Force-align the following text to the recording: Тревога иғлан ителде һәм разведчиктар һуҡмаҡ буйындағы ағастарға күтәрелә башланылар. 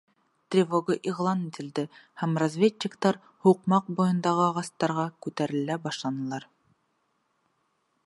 Тревога 0.53 0.95
иғлан 1.11 1.43
ителде 1.49 1.83
һәм 2.21 2.33
разведчиктар 2.43 3.21
һуҡмаҡ 3.49 3.93
буйындағы 4.01 4.43
ағастарға 4.49 5.07
күтәрелә 5.27 5.81
башланылар. 5.89 6.53